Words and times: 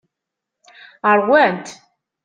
Ṛwant. 1.17 1.67